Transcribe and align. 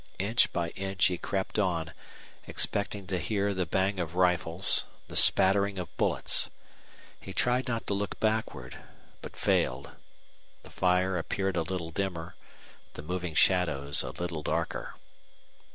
Inch 0.17 0.51
by 0.51 0.69
inch 0.71 1.05
he 1.05 1.17
crept 1.19 1.59
on, 1.59 1.93
expecting 2.47 3.05
to 3.05 3.19
hear 3.19 3.53
the 3.53 3.67
bang 3.67 3.99
of 3.99 4.15
rifles, 4.15 4.85
the 5.09 5.15
spattering 5.15 5.77
of 5.77 5.95
bullets. 5.95 6.49
He 7.19 7.33
tried 7.33 7.67
not 7.67 7.85
to 7.85 7.93
look 7.93 8.19
backward, 8.19 8.77
but 9.21 9.35
failed. 9.35 9.91
The 10.63 10.71
fire 10.71 11.19
appeared 11.19 11.55
a 11.55 11.61
little 11.61 11.91
dimmer, 11.91 12.33
the 12.95 13.03
moving 13.03 13.35
shadows 13.35 14.01
a 14.01 14.09
little 14.09 14.41
darker. 14.41 14.95